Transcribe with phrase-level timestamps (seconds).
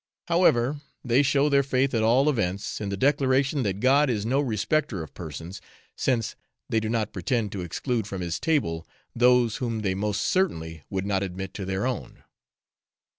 [0.29, 4.39] However, they show their faith at all events, in the declaration that God is no
[4.41, 5.61] respecter of persons,
[5.95, 6.35] since
[6.67, 11.05] they do not pretend to exclude from His table those whom they most certainly would
[11.05, 12.23] not admit to their own.